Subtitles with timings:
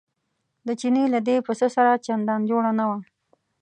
[0.67, 2.97] د چیني له دې پسه سره چندان جوړه نه وه.